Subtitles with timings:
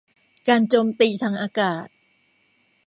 [0.47, 1.87] การโจมตีทางอากาศ